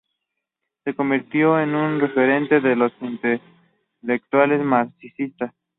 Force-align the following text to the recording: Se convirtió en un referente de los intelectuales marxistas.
Se 0.83 0.95
convirtió 0.95 1.59
en 1.59 1.75
un 1.75 1.99
referente 1.99 2.59
de 2.59 2.75
los 2.75 2.91
intelectuales 3.01 4.59
marxistas. 4.65 5.53